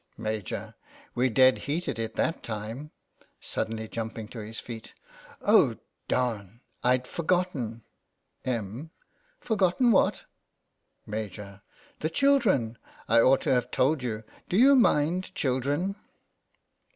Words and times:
Maj\: 0.17 0.51
We 1.13 1.29
dead 1.29 1.59
heated 1.69 1.99
it 1.99 2.15
that 2.15 2.41
time. 2.41 2.89
(Sud 3.39 3.67
denly 3.69 3.87
jumping 3.87 4.27
to 4.29 4.39
his 4.39 4.59
feet) 4.59 4.95
Oh, 5.43 5.75
d 6.07 6.15
I'd 6.83 7.05
forgotten! 7.05 7.83
Em.: 8.43 8.89
Forgotten 9.39 9.91
what? 9.91 10.23
Maj\: 11.05 11.39
The 11.99 12.09
children. 12.09 12.79
I 13.07 13.21
ought 13.21 13.41
to 13.41 13.53
have 13.53 13.69
told 13.69 14.01
you. 14.01 14.23
Do 14.49 14.57
you 14.57 14.75
mind 14.75 15.35
children 15.35 15.95